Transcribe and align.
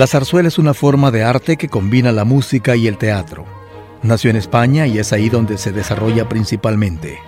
La 0.00 0.06
zarzuela 0.06 0.48
es 0.48 0.56
una 0.56 0.72
forma 0.72 1.10
de 1.10 1.24
arte 1.24 1.58
que 1.58 1.68
combina 1.68 2.10
la 2.10 2.24
música 2.24 2.74
y 2.74 2.86
el 2.86 2.96
teatro. 2.96 3.44
Nació 4.02 4.30
en 4.30 4.36
España 4.36 4.86
y 4.86 4.98
es 4.98 5.12
ahí 5.12 5.28
donde 5.28 5.58
se 5.58 5.72
desarrolla 5.72 6.26
principalmente. 6.26 7.18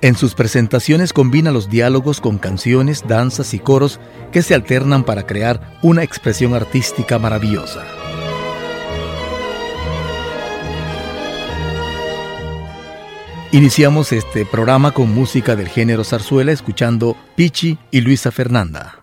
En 0.00 0.14
sus 0.14 0.36
presentaciones 0.36 1.12
combina 1.12 1.50
los 1.50 1.68
diálogos 1.68 2.20
con 2.20 2.38
canciones, 2.38 3.02
danzas 3.08 3.52
y 3.52 3.58
coros 3.58 3.98
que 4.30 4.42
se 4.42 4.54
alternan 4.54 5.02
para 5.02 5.26
crear 5.26 5.76
una 5.82 6.04
expresión 6.04 6.54
artística 6.54 7.18
maravillosa. 7.18 7.84
Iniciamos 13.50 14.12
este 14.12 14.46
programa 14.46 14.92
con 14.92 15.12
música 15.12 15.56
del 15.56 15.66
género 15.66 16.04
zarzuela 16.04 16.52
escuchando 16.52 17.16
Pichi 17.34 17.76
y 17.90 18.02
Luisa 18.02 18.30
Fernanda. 18.30 18.99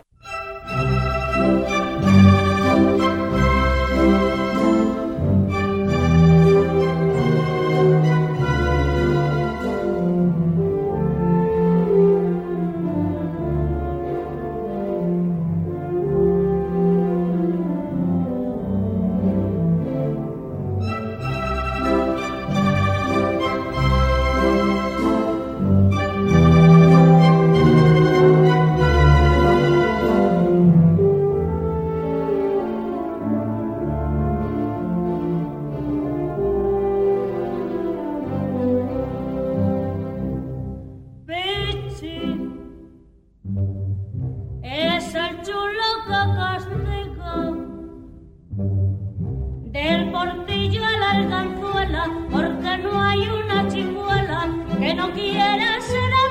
portillo 50.12 50.84
a 50.86 50.98
la 50.98 51.12
alganzuela, 51.12 52.12
porque 52.32 52.78
no 52.78 53.02
hay 53.02 53.28
una 53.28 53.68
chicuela 53.68 54.50
que 54.80 54.94
no 54.94 55.12
quiera 55.12 55.82
ser 55.82 56.27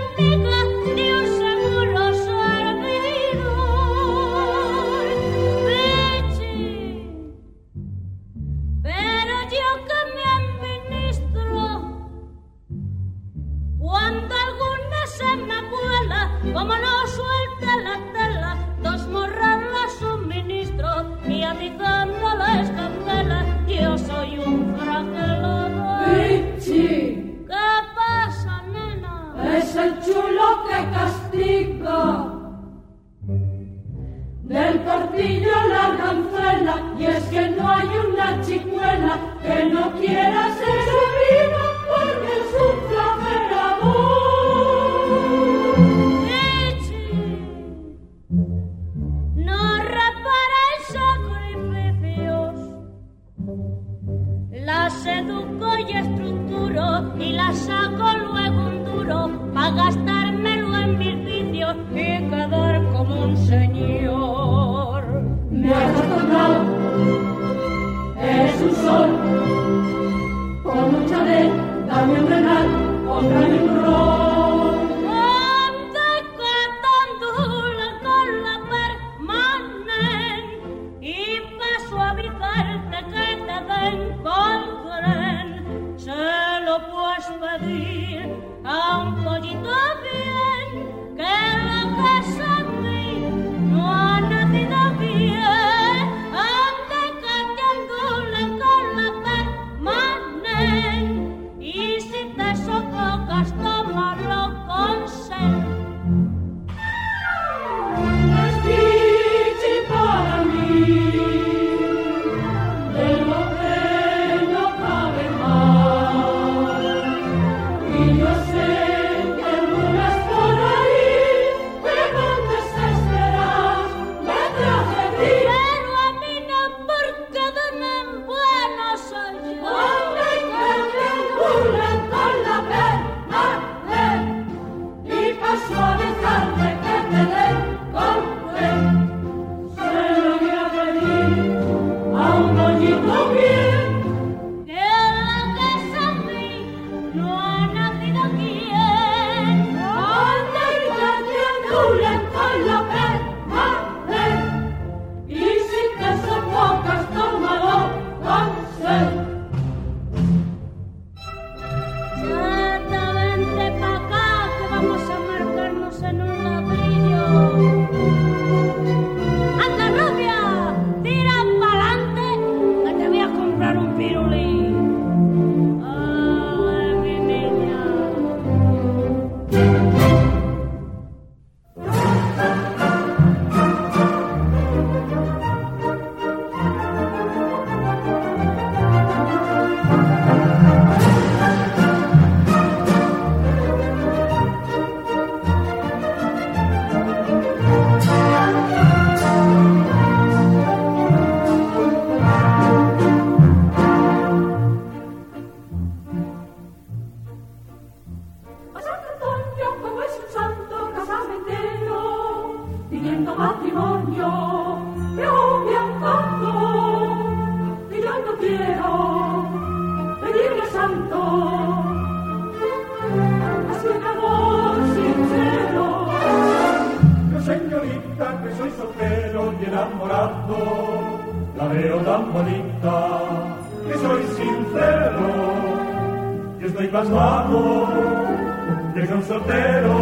soltero, 239.26 239.98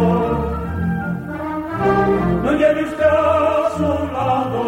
no 2.43 2.51
lleve 2.51 2.83
usted 2.83 3.05
a 3.05 3.69
su 3.77 3.89
lado. 4.13 4.61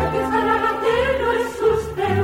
El 0.00 0.10
que 0.12 0.20
está 0.20 0.40
no 1.20 1.32
es 1.32 1.62
usted. 1.78 2.16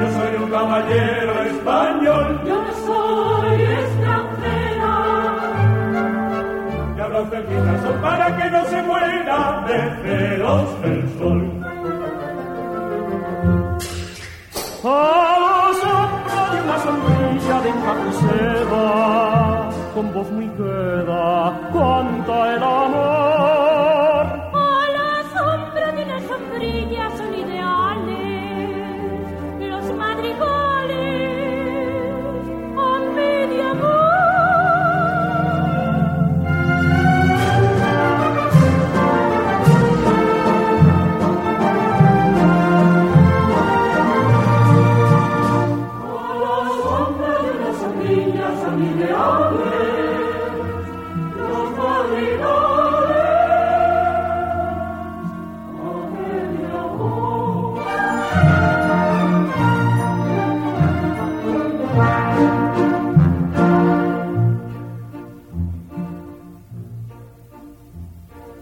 Yo 0.00 0.06
soy 0.16 0.32
un 0.42 0.50
caballero 0.50 1.42
español. 1.42 2.40
Yo 2.46 2.62
no 2.62 2.72
soy 2.86 3.62
extranjera. 3.62 4.94
Y 6.96 7.00
habla 7.00 7.20
usted 7.20 7.42
quizás 7.48 8.00
para 8.00 8.36
que 8.36 8.50
no 8.50 8.64
se 8.64 8.82
muera 8.82 9.64
de 9.66 9.78
celos 10.02 10.82
del 10.82 11.18
sol. 11.18 11.67
Con 19.94 20.12
voz 20.14 20.30
muy 20.30 20.48
queda, 20.48 21.70
canta 21.72 22.54
el 22.54 22.62
amor. 22.62 22.97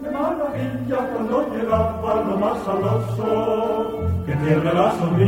La 0.01 0.11
maravilla 0.11 0.97
cuando 1.13 1.35
llega 1.53 1.79
cuando 2.01 2.37
más 2.37 2.57
saloso! 2.63 3.87
que 4.27 4.35
tierra 4.35 4.73
la 4.73 4.91
sombra. 4.91 5.27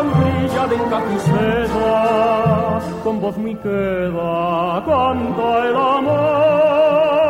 sombrilla 0.00 0.66
de 0.66 0.76
encapuceda, 0.76 1.98
con 3.04 3.20
voz 3.20 3.36
muy 3.36 3.54
queda, 3.56 4.82
canta 4.86 5.66
el 5.68 5.76
amor. 5.76 7.29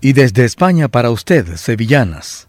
Y 0.00 0.14
desde 0.14 0.46
España 0.46 0.88
para 0.88 1.10
usted, 1.10 1.56
sevillanas. 1.56 2.47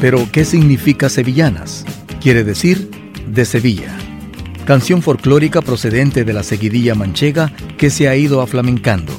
Pero, 0.00 0.26
¿qué 0.32 0.44
significa 0.44 1.08
sevillanas? 1.08 1.84
Quiere 2.20 2.42
decir 2.42 2.90
de 3.26 3.44
Sevilla, 3.44 3.94
canción 4.64 5.02
folclórica 5.02 5.60
procedente 5.60 6.24
de 6.24 6.32
la 6.32 6.42
seguidilla 6.42 6.94
manchega 6.94 7.52
que 7.76 7.90
se 7.90 8.08
ha 8.08 8.16
ido 8.16 8.40
aflamencando. 8.40 9.12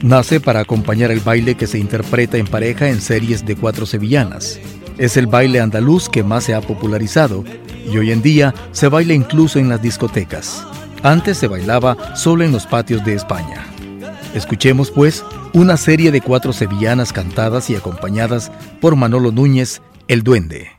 Nace 0.00 0.40
para 0.40 0.60
acompañar 0.60 1.10
el 1.10 1.20
baile 1.20 1.56
que 1.56 1.66
se 1.66 1.78
interpreta 1.78 2.36
en 2.36 2.46
pareja 2.46 2.88
en 2.88 3.00
series 3.00 3.44
de 3.44 3.56
cuatro 3.56 3.84
sevillanas. 3.84 4.60
Es 4.96 5.16
el 5.16 5.26
baile 5.26 5.60
andaluz 5.60 6.08
que 6.08 6.22
más 6.22 6.44
se 6.44 6.54
ha 6.54 6.60
popularizado 6.60 7.44
y 7.90 7.98
hoy 7.98 8.12
en 8.12 8.22
día 8.22 8.54
se 8.70 8.86
baila 8.88 9.14
incluso 9.14 9.58
en 9.58 9.68
las 9.68 9.82
discotecas. 9.82 10.64
Antes 11.02 11.38
se 11.38 11.48
bailaba 11.48 12.16
solo 12.16 12.44
en 12.44 12.52
los 12.52 12.66
patios 12.66 13.04
de 13.04 13.14
España. 13.14 13.66
Escuchemos 14.34 14.90
pues 14.90 15.24
una 15.52 15.76
serie 15.76 16.12
de 16.12 16.20
cuatro 16.20 16.52
sevillanas 16.52 17.12
cantadas 17.12 17.70
y 17.70 17.76
acompañadas 17.76 18.52
por 18.80 18.94
Manolo 18.94 19.32
Núñez, 19.32 19.80
el 20.08 20.22
duende. 20.22 20.72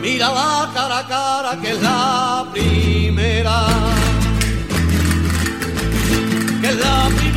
Mira 0.00 0.32
la 0.32 0.70
cara 0.74 0.98
a 0.98 1.06
cara 1.06 1.60
que 1.60 1.70
es 1.70 1.82
la 1.82 2.48
primera. 2.52 3.66
Que 6.62 6.68
es 6.68 6.76
la 6.78 7.06
primera. 7.08 7.27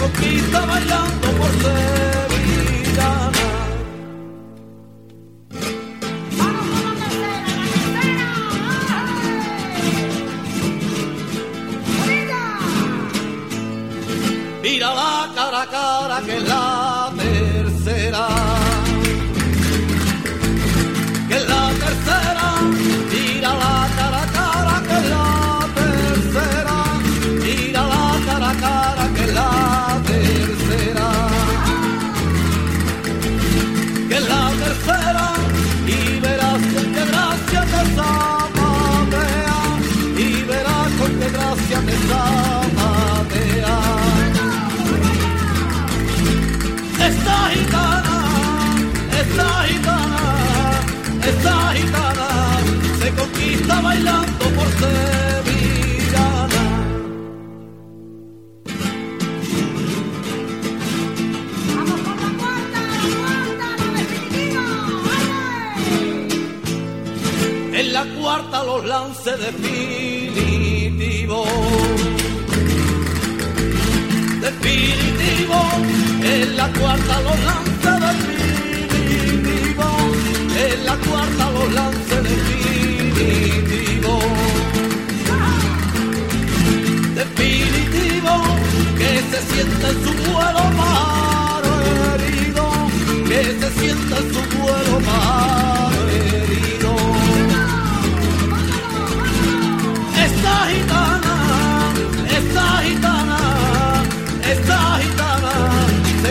Se 0.00 0.06
conquista 0.06 0.60
bailando 0.64 1.29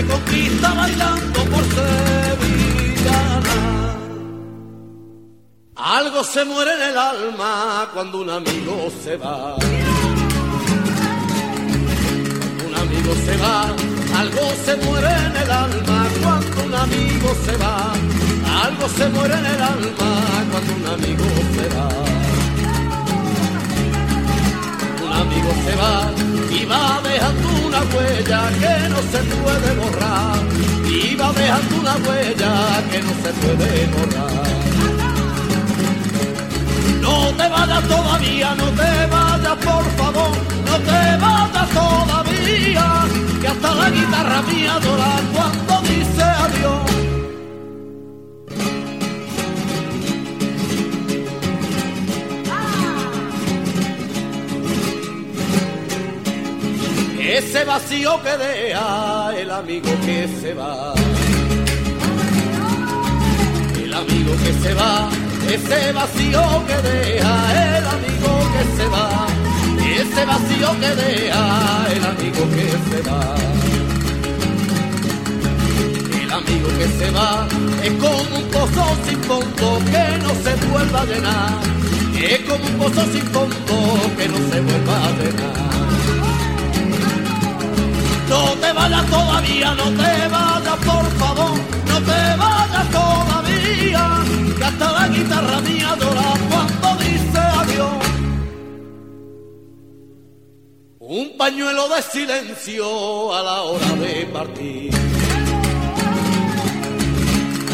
conquista 0.05 0.73
bailando 0.73 1.43
por 1.45 1.63
sevillana. 1.75 3.57
Algo 5.75 6.23
se 6.23 6.45
muere 6.45 6.73
en 6.73 6.81
el 6.89 6.97
alma 6.97 7.89
cuando 7.93 8.21
un 8.21 8.29
amigo 8.29 8.91
se 9.03 9.17
va. 9.17 9.55
Cuando 12.57 12.65
un 12.67 12.75
amigo 12.75 13.13
se 13.25 13.37
va, 13.37 13.75
algo 14.19 14.51
se 14.65 14.75
muere 14.77 15.07
en 15.07 15.35
el 15.37 15.51
alma 15.51 16.07
cuando 16.23 16.63
un 16.65 16.75
amigo 16.75 17.35
se 17.45 17.57
va. 17.57 17.93
Algo 18.65 18.89
se 18.89 19.09
muere 19.09 19.33
en 19.35 19.45
el 19.45 19.61
alma 19.61 20.11
cuando 20.51 20.73
un 20.75 20.85
amigo 20.87 21.25
se 21.55 21.67
va 21.75 22.28
amigo 25.21 25.51
se 25.65 25.75
va 25.75 26.11
y 26.49 26.65
va 26.65 27.01
dejando 27.03 27.47
una 27.67 27.79
huella 27.93 28.41
que 28.61 28.89
no 28.89 28.99
se 29.11 29.19
puede 29.35 29.75
borrar. 29.75 30.39
Y 30.87 31.15
va 31.15 31.31
dejando 31.33 31.75
una 31.81 31.95
huella 32.05 32.53
que 32.91 33.01
no 33.01 33.13
se 33.23 33.31
puede 33.41 33.87
borrar. 33.95 34.47
No 37.01 37.15
te 37.37 37.47
vayas 37.49 37.87
todavía, 37.87 38.55
no 38.55 38.65
te 38.79 38.91
vayas 39.15 39.57
por 39.67 39.85
favor, 39.99 40.31
no 40.65 40.75
te 40.89 41.01
vayas 41.25 41.69
todavía, 41.69 42.85
que 43.41 43.47
hasta 43.47 43.75
la 43.75 43.89
guitarra 43.89 44.41
mía 44.43 44.75
adora 44.75 45.11
cuando 45.33 45.81
dice 45.87 46.23
adiós. 46.23 46.88
Ese 57.39 57.63
vacío 57.63 58.21
que 58.21 58.37
deja 58.37 59.31
el 59.37 59.49
amigo 59.49 59.89
que 60.05 60.27
se 60.41 60.53
va. 60.53 60.93
El 63.81 63.93
amigo 63.93 64.31
que 64.43 64.53
se 64.61 64.73
va, 64.73 65.09
ese 65.47 65.93
vacío 65.93 66.41
que 66.67 66.77
deja 66.89 67.77
el 67.77 67.85
amigo 67.95 68.31
que 68.53 68.63
se 68.75 68.87
va. 68.89 69.27
Ese 70.01 70.25
vacío 70.25 70.69
que 70.81 70.95
deja 71.01 71.87
el 71.95 72.05
amigo 72.05 72.41
que 72.55 72.67
se 72.89 73.09
va. 73.09 73.35
amigo 76.39 76.69
que 76.77 76.87
se 76.99 77.11
va 77.11 77.47
es 77.83 77.91
como 77.93 78.37
un 78.37 78.45
pozo 78.51 78.83
sin 79.07 79.23
fondo 79.23 79.79
que 79.91 80.05
no 80.23 80.31
se 80.43 80.67
vuelva 80.67 81.01
a 81.01 81.05
llenar. 81.05 81.59
Es 82.15 82.39
como 82.39 82.65
un 82.65 82.73
pozo 82.79 83.01
sin 83.13 83.25
fondo 83.27 83.75
que 84.17 84.27
no 84.27 84.37
se 84.51 84.59
vuelva 84.59 85.05
a 85.05 85.11
llenar. 85.11 85.78
No 88.39 88.45
te 88.61 88.71
vayas 88.71 89.05
todavía, 89.07 89.75
no 89.75 89.87
te 90.01 90.11
vayas 90.35 90.77
por 90.89 91.05
favor, 91.21 91.55
no 91.91 91.97
te 92.09 92.21
vayas 92.43 92.87
todavía, 92.99 94.03
que 94.57 94.63
hasta 94.63 94.91
la 94.97 95.07
guitarra 95.09 95.59
mía 95.59 95.89
llora 95.99 96.29
cuando 96.49 97.03
dice 97.03 97.41
adiós. 97.61 97.97
Un 100.99 101.37
pañuelo 101.37 101.89
de 101.89 102.01
silencio 102.01 103.35
a 103.35 103.43
la 103.43 103.61
hora 103.63 103.91
de 104.05 104.25
partir. 104.37 104.93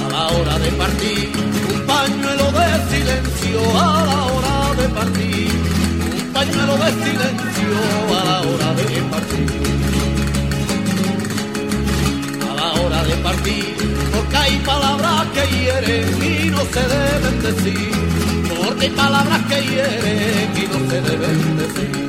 A 0.04 0.10
la 0.16 0.24
hora 0.34 0.56
de 0.66 0.72
partir, 0.82 1.32
un 1.74 1.82
pañuelo 1.94 2.48
de 2.60 2.68
silencio 2.92 3.60
a 3.86 4.04
la 4.10 4.20
hora 4.32 4.82
de 4.82 4.90
partir. 4.98 5.52
Un 6.22 6.34
pañuelo 6.34 6.76
de 6.84 6.90
silencio 7.06 7.70
a 8.20 8.24
la 8.30 8.38
hora 8.48 8.74
de 8.74 9.02
partir. 9.14 9.75
Porque 14.14 14.38
hay 14.38 14.58
palabras 14.60 15.26
que 15.34 15.44
hieren 15.56 16.24
y 16.24 16.50
no 16.50 16.62
se 16.74 16.84
deben 16.88 17.42
decir. 17.42 17.92
Porque 18.50 18.86
hay 18.86 18.92
palabras 18.92 19.42
que 19.50 19.62
hieren 19.62 20.52
y 20.56 20.68
no 20.68 20.90
se 20.90 21.02
deben 21.02 21.58
decir. 21.58 22.08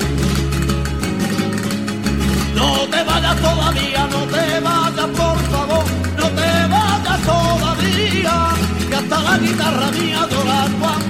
No 2.55 2.69
te 2.93 3.02
vayas 3.05 3.37
todavía, 3.37 4.07
no 4.07 4.23
te 4.35 4.61
vayas 4.61 5.11
por 5.21 5.38
favor, 5.52 5.85
no 6.19 6.28
te 6.38 6.50
vayas 6.75 7.21
todavía, 7.23 8.49
que 8.88 8.95
hasta 8.95 9.21
la 9.21 9.38
guitarra 9.38 9.90
mía 9.93 10.26
llora 10.31 10.66
cuando 10.81 11.05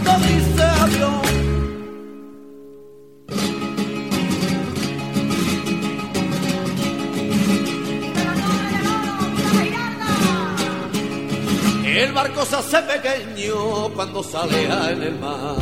barco 12.16 12.46
se 12.46 12.56
hace 12.56 12.78
pequeño 12.78 13.90
cuando 13.94 14.23
sale 14.23 14.64
en 14.64 15.02
el 15.02 15.18
mar. 15.18 15.56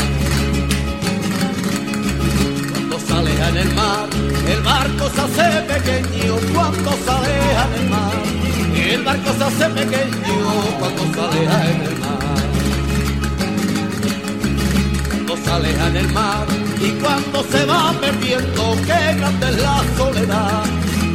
Cuando 2.73 3.01
sale 3.01 3.33
en 3.49 3.57
el 3.57 3.75
mar, 3.75 4.09
el 4.53 4.61
barco 4.63 5.11
se 5.15 5.21
hace 5.23 5.47
pequeño 5.73 6.37
cuando 6.55 6.91
sale 7.07 7.35
en 7.63 7.73
el 7.81 7.91
mar. 7.91 8.17
El 8.77 9.03
barco 9.03 9.31
se 9.37 9.45
hace 9.45 9.69
pequeño 9.81 10.37
cuando 10.79 11.03
sale 11.17 11.43
en 11.43 11.81
el 11.89 11.97
mar. 12.05 12.43
Cuando 15.09 15.37
sale 15.45 15.71
en 15.89 15.97
el 15.97 16.09
mar 16.13 16.47
y 16.81 16.91
cuando 17.03 17.43
se 17.51 17.65
va 17.67 17.93
perdiendo, 18.01 18.77
qué 18.87 19.01
grande 19.19 19.49
es 19.49 19.61
la 19.61 19.85
soledad. 19.97 20.65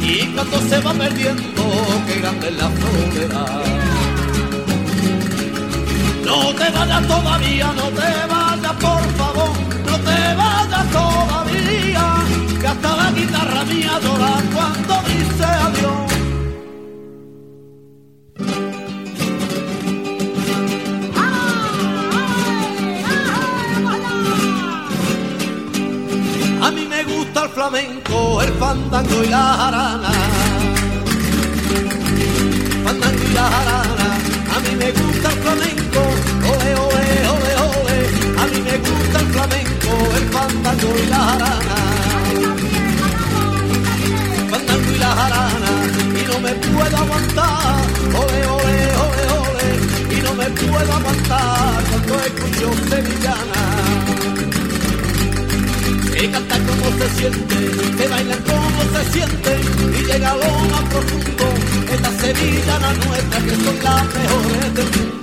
Y 0.02 0.26
cuando 0.34 0.60
se 0.68 0.80
va 0.80 0.92
perdiendo, 0.92 1.62
qué 2.06 2.20
grande 2.20 2.48
es 2.48 2.56
la 2.56 2.70
soledad. 2.82 3.79
No 6.30 6.54
te 6.54 6.70
vayas 6.70 7.08
todavía, 7.08 7.72
no 7.72 7.86
te 7.98 8.10
vayas 8.32 8.76
por 8.84 9.02
favor, 9.18 9.50
no 9.88 9.96
te 10.08 10.34
vayas 10.40 10.86
todavía, 10.92 12.04
que 12.60 12.66
hasta 12.68 12.96
la 12.96 13.10
guitarra 13.10 13.64
mía 13.64 13.98
llora 14.04 14.34
cuando 14.54 14.94
dice 15.08 15.44
adiós. 15.66 16.12
A 26.62 26.70
mí 26.70 26.86
me 26.86 27.02
gusta 27.12 27.42
el 27.42 27.50
flamenco, 27.50 28.42
el 28.42 28.52
fandango 28.52 29.24
y 29.24 29.28
la 29.30 29.42
jarana. 29.60 30.29
Esta 61.92 62.10
sevillana 62.20 62.92
nuestra 62.94 63.40
que 63.40 63.56
son 63.56 63.82
las 63.82 64.14
mejores 64.14 64.74
del 64.74 64.84
mundo. 64.84 65.19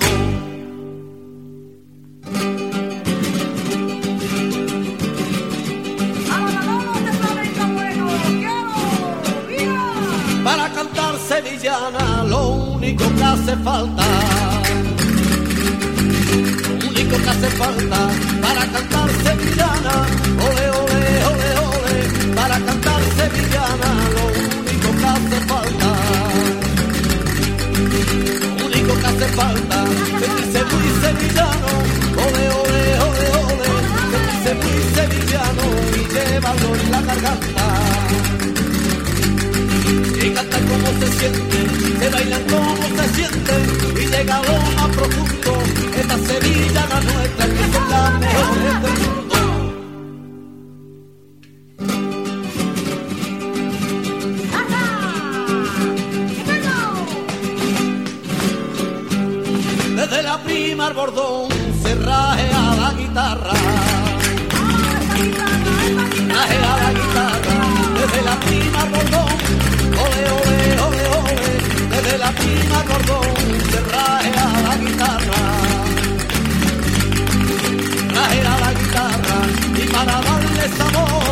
Para 79.98 80.22
darle 80.22 80.70
sabor, 80.78 81.27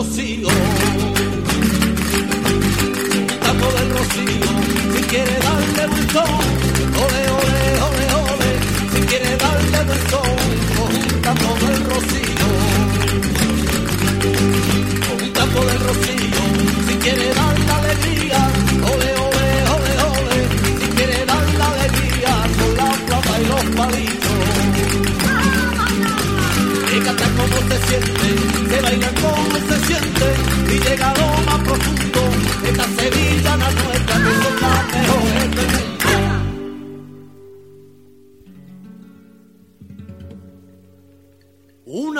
rocío. 0.00 0.48
Un 0.48 0.54
tambo 3.44 3.66
del 3.76 3.90
rocío. 3.98 4.48
Si 4.94 5.02
quiere 5.10 5.34
darle 5.46 5.82
buen 5.88 6.04
ole, 7.04 7.22
ole, 7.38 7.60
ole, 7.88 8.06
ole. 8.32 8.50
Si 8.94 9.00
quiere 9.10 9.30
darle 9.36 9.80
buen 9.90 10.22
con 10.76 10.90
un 10.96 11.20
tambo 11.20 11.50
del 11.66 11.80
rocío. 11.92 12.46
Un 15.12 15.32
tambo 15.34 15.60
del 15.68 15.80
rocío. 15.88 16.40
Si 16.86 16.94
quiere 17.04 17.26
darle 17.34 17.39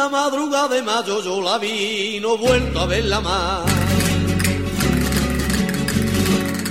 Una 0.01 0.09
madrugada 0.09 0.69
de 0.69 0.83
mayo 0.83 1.23
yo 1.23 1.43
la 1.43 1.59
vi, 1.59 2.19
no 2.23 2.39
vuelto 2.39 2.81
a 2.81 2.87
verla 2.87 3.21
más. 3.21 3.67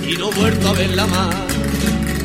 Y 0.04 0.16
no 0.16 0.32
vuelto 0.32 0.68
a 0.68 0.72
verla 0.72 1.06
más. 1.06 1.36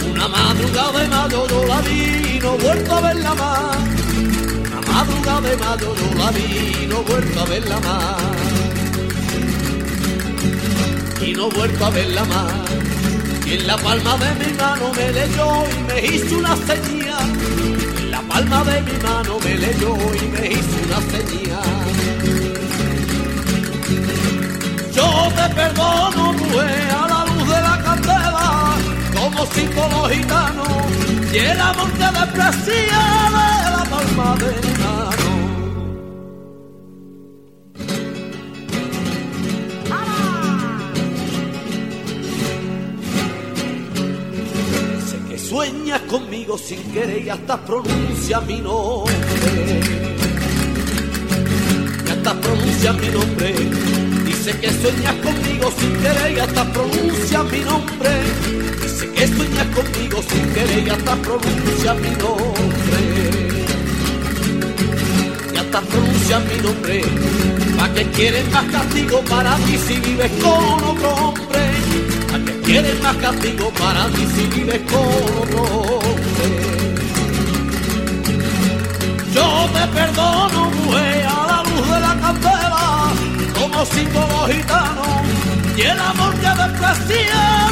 Una 0.09 0.27
madrugada 0.27 0.99
de 0.99 1.07
mayo 1.07 1.47
yo 1.47 1.63
la 1.65 1.81
vi, 1.81 2.39
no 2.41 2.57
vuelto 2.57 2.91
a 2.91 3.01
verla 3.01 3.35
más. 3.35 3.77
Una 4.65 4.81
madrugada 4.81 5.41
de 5.41 5.57
mayo 5.57 5.95
yo 5.95 6.17
la 6.17 6.31
vi, 6.31 6.87
no 6.87 7.03
vuelto 7.03 7.39
a 7.39 7.45
verla 7.45 7.79
más. 7.81 8.23
Y 11.21 11.33
no 11.33 11.49
vuelto 11.51 11.85
a 11.85 11.89
verla 11.91 12.25
más. 12.25 12.51
Y 13.45 13.53
en 13.53 13.67
la 13.67 13.77
palma 13.77 14.17
de 14.17 14.33
mi 14.43 14.53
mano 14.53 14.91
me 14.91 15.11
leyó 15.11 15.65
y 15.69 15.83
me 15.83 16.15
hizo 16.15 16.39
una 16.39 16.55
señal. 16.55 17.04
Palma 18.35 18.65
de 18.65 18.81
mi 18.81 18.91
mano 19.01 19.39
me 19.39 19.55
leyó 19.55 19.95
y 19.95 20.27
me 20.27 20.47
hizo 20.51 20.75
una 20.83 20.99
señal. 21.09 21.85
Yo 24.93 25.07
te 25.37 25.55
perdono, 25.55 26.33
mujer, 26.33 26.91
a 26.91 27.07
la 27.07 27.25
luz 27.27 27.47
de 27.47 27.61
la 27.61 27.81
candela, 27.81 28.75
como 29.15 29.45
símbolo 29.53 30.09
gitano, 30.09 30.65
y 31.31 31.37
el 31.37 31.61
amor 31.61 31.89
te 31.91 32.19
desprecia 32.19 33.03
de 33.35 33.71
la 33.71 33.85
palma 33.89 34.35
de. 34.35 35.24
Conmigo 46.07 46.57
sin 46.57 46.81
querer 46.91 47.25
y 47.25 47.29
hasta 47.29 47.57
pronuncia 47.65 48.39
mi 48.41 48.59
nombre. 48.61 49.13
Y 52.05 52.09
hasta 52.09 52.41
pronuncia 52.41 52.93
mi 52.93 53.07
nombre. 53.09 53.53
Dice 54.25 54.51
que 54.59 54.71
sueñas 54.71 55.15
conmigo 55.15 55.71
sin 55.79 55.93
querer 56.01 56.31
y 56.35 56.39
hasta 56.39 56.71
pronuncia 56.71 57.43
mi 57.43 57.59
nombre. 57.59 58.09
Dice 58.81 59.11
que 59.11 59.27
sueñas 59.27 59.67
conmigo 59.75 60.21
sin 60.29 60.53
querer 60.53 60.87
y 60.87 60.89
hasta 60.89 61.15
pronuncia 61.15 61.93
mi 61.95 62.09
nombre. 62.09 62.99
Y 65.53 65.57
hasta 65.57 65.81
pronuncia 65.81 66.39
mi 66.39 66.61
nombre. 66.61 67.01
¿Para 67.77 67.93
que 67.93 68.03
quieres 68.11 68.51
más 68.51 68.65
castigo 68.65 69.21
para 69.21 69.55
ti 69.57 69.77
si 69.77 69.99
vives 69.99 70.31
con 70.41 70.83
otro 70.83 71.15
hombre? 71.15 71.64
¿Para 72.65 72.77
que 72.77 72.81
quieres 72.81 73.03
más 73.03 73.15
castigo 73.17 73.69
para 73.71 74.09
si 74.15 74.25
con 74.85 75.05
otro 75.39 75.63
hombre? 75.63 76.45
Yo 79.31 79.69
te 79.71 79.87
perdono, 79.93 80.71
mujer, 80.71 81.27
a 81.27 81.45
la 81.45 81.63
luz 81.63 81.87
de 81.91 81.99
la 81.99 82.15
candela, 82.19 83.13
como 83.53 83.85
símbolo 83.85 84.47
gitano, 84.47 85.21
y 85.77 85.81
el 85.81 85.99
amor 85.99 86.33
que 86.33 86.49
desprecia 86.49 87.64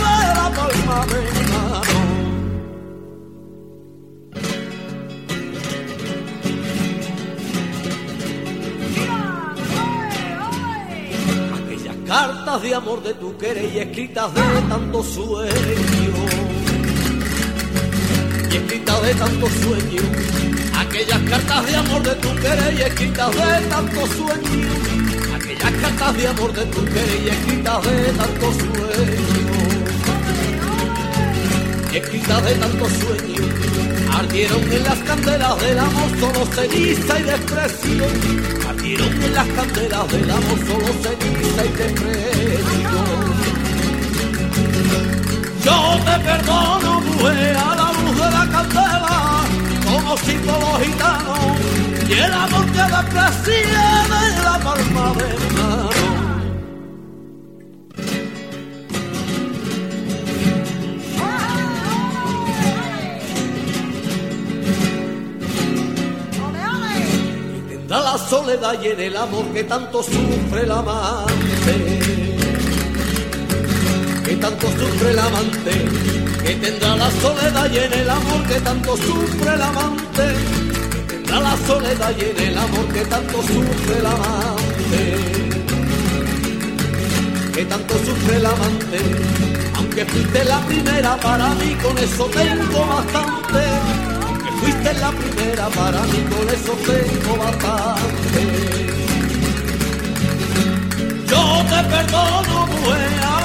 amor 12.73 13.03
de 13.03 13.13
tu 13.13 13.37
querer 13.37 13.71
y 13.73 13.79
escritas 13.79 14.33
de 14.33 14.41
tanto 14.67 15.03
sueño. 15.03 15.51
Y 18.49 18.55
escritas 18.55 19.01
de 19.03 19.13
tanto 19.15 19.47
sueño. 19.47 20.01
Aquellas 20.79 21.19
cartas 21.29 21.65
de 21.65 21.75
amor 21.75 22.03
de 22.03 22.15
tu 22.15 22.35
querer 22.35 22.73
y 22.73 22.81
escritas 22.81 23.31
de 23.31 23.67
tanto 23.69 24.07
sueño. 24.07 24.69
Aquellas 25.35 25.71
cartas 25.81 26.17
de 26.17 26.27
amor 26.27 26.53
de 26.53 26.65
tu 26.65 26.85
querer 26.85 27.21
y 27.23 27.29
escritas 27.29 27.83
de 27.83 28.11
tanto 28.13 28.51
sueño. 28.53 29.23
Y 31.91 31.97
escritas 31.97 32.45
de 32.45 32.55
tanto 32.55 32.85
sueño. 32.89 33.43
Ardieron 34.13 34.71
en 34.71 34.83
las 34.83 34.99
candelas 34.99 35.59
del 35.61 35.79
amor 35.79 36.09
solo 36.19 36.45
ceniza 36.53 37.19
y 37.19 37.23
desprecio. 37.23 38.05
Ardieron 38.67 39.23
en 39.23 39.33
las 39.33 39.47
candelas 39.47 40.11
del 40.11 40.31
amor 40.31 40.59
solo 40.67 40.93
ceniza 41.03 41.65
y 41.65 41.69
desprecio. 41.69 42.32
Te 46.13 46.19
perdono, 46.19 47.01
mujer, 47.01 47.57
a 47.57 47.75
la 47.75 47.91
luz 47.93 48.15
de 48.15 48.31
la 48.31 48.47
candela, 48.51 49.41
como 49.85 50.17
símbolo 50.17 50.79
gitano, 50.83 51.35
y 52.07 52.13
el 52.13 52.33
amor 52.33 52.65
que 52.71 52.83
desprecia 52.95 53.85
de 54.11 54.43
la 54.43 54.59
palma 54.63 55.13
de 55.17 55.29
mano. 55.55 56.13
La 67.89 68.17
soledad 68.17 68.75
y 68.81 68.87
en 68.87 68.99
el 68.99 69.17
amor 69.17 69.45
que 69.53 69.63
tanto 69.63 70.03
sufre 70.03 70.63
el 70.63 70.71
amante 70.71 71.92
que 74.33 74.39
tanto 74.39 74.67
sufre 74.67 75.11
el 75.11 75.19
amante, 75.19 75.85
que 76.43 76.55
tendrá 76.55 76.95
la 76.95 77.11
soledad 77.21 77.71
y 77.71 77.77
en 77.77 77.93
el 77.93 78.09
amor 78.09 78.43
que 78.47 78.59
tanto 78.61 78.97
sufre 78.97 79.53
el 79.53 79.61
amante, 79.61 80.25
que 81.07 81.13
tendrá 81.13 81.39
la 81.39 81.57
soledad 81.67 82.11
y 82.17 82.21
en 82.23 82.47
el 82.47 82.57
amor 82.57 82.87
que 82.93 83.01
tanto 83.01 83.37
sufre 83.43 83.97
el 83.99 84.05
amante, 84.07 85.01
que 87.53 87.65
tanto 87.65 87.93
sufre 88.05 88.35
el 88.37 88.45
amante, 88.45 88.99
aunque 89.75 90.05
fuiste 90.05 90.45
la 90.45 90.59
primera 90.61 91.15
para 91.17 91.49
mí, 91.49 91.75
con 91.83 91.95
eso 91.99 92.25
tengo 92.25 92.87
bastante, 92.87 93.61
aunque 94.25 94.51
fuiste 94.61 94.93
la 94.95 95.11
primera 95.11 95.67
para 95.69 96.01
mí, 96.11 96.19
con 96.33 96.49
eso 96.49 96.73
tengo 96.89 97.37
bastante. 97.37 98.41
Yo 101.27 101.65
te 101.69 101.83
perdono, 101.89 102.67
mujer, 102.67 103.42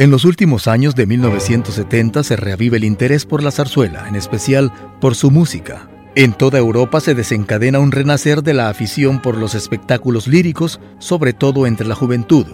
En 0.00 0.10
los 0.10 0.24
últimos 0.24 0.66
años 0.66 0.94
de 0.94 1.06
1970 1.06 2.22
se 2.22 2.34
reaviva 2.34 2.78
el 2.78 2.84
interés 2.84 3.26
por 3.26 3.42
la 3.42 3.50
zarzuela, 3.50 4.08
en 4.08 4.16
especial 4.16 4.72
por 4.98 5.14
su 5.14 5.30
música. 5.30 5.90
En 6.14 6.32
toda 6.32 6.58
Europa 6.58 7.00
se 7.00 7.14
desencadena 7.14 7.80
un 7.80 7.92
renacer 7.92 8.42
de 8.42 8.54
la 8.54 8.70
afición 8.70 9.20
por 9.20 9.36
los 9.36 9.54
espectáculos 9.54 10.26
líricos, 10.26 10.80
sobre 11.00 11.34
todo 11.34 11.66
entre 11.66 11.86
la 11.86 11.94
juventud. 11.94 12.46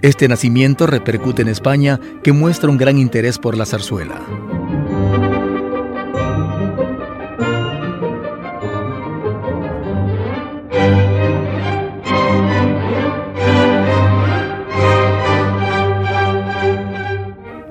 Este 0.00 0.28
nacimiento 0.28 0.86
repercute 0.86 1.42
en 1.42 1.48
España, 1.48 2.00
que 2.22 2.32
muestra 2.32 2.70
un 2.70 2.78
gran 2.78 2.98
interés 2.98 3.38
por 3.38 3.54
la 3.54 3.66
zarzuela. 3.66 4.22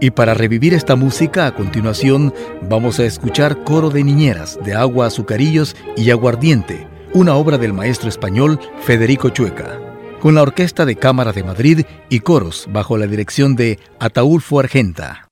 Y 0.03 0.11
para 0.11 0.33
revivir 0.33 0.73
esta 0.73 0.97
música, 0.97 1.47
a 1.47 1.55
continuación 1.55 2.33
vamos 2.67 2.99
a 2.99 3.05
escuchar 3.05 3.63
Coro 3.63 3.89
de 3.89 4.03
Niñeras 4.03 4.59
de 4.61 4.73
Agua, 4.73 5.05
Azucarillos 5.05 5.77
y 5.95 6.11
Aguardiente, 6.11 6.89
una 7.13 7.35
obra 7.35 7.57
del 7.57 7.71
maestro 7.71 8.09
español 8.09 8.59
Federico 8.81 9.29
Chueca, 9.29 9.79
con 10.19 10.35
la 10.35 10.41
Orquesta 10.41 10.85
de 10.85 10.97
Cámara 10.97 11.31
de 11.31 11.45
Madrid 11.45 11.85
y 12.09 12.19
coros 12.19 12.67
bajo 12.69 12.97
la 12.97 13.07
dirección 13.07 13.55
de 13.55 13.79
Ataulfo 13.97 14.59
Argenta. 14.59 15.29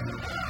Thank 0.00 0.22
you. 0.22 0.47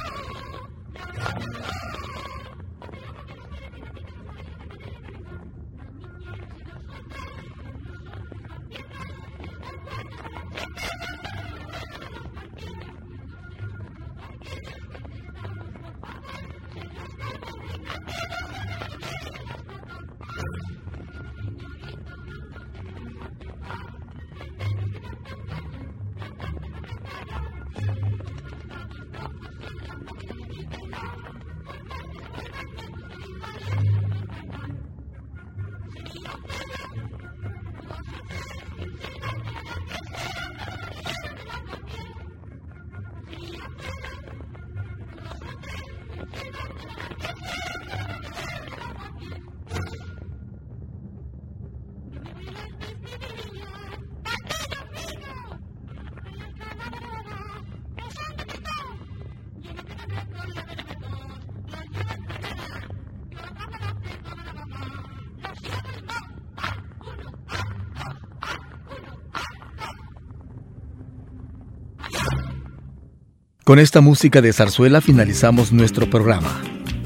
Con 73.69 73.77
esta 73.77 74.01
música 74.01 74.41
de 74.41 74.51
zarzuela 74.51 74.99
finalizamos 74.99 75.71
nuestro 75.71 76.09
programa. 76.09 76.59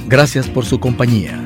Gracias 0.08 0.48
por 0.48 0.64
su 0.64 0.80
compañía. 0.80 1.46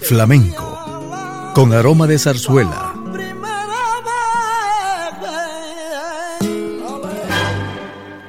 Flamenco, 0.00 1.52
con 1.54 1.72
aroma 1.72 2.06
de 2.06 2.18
zarzuela. 2.18 2.97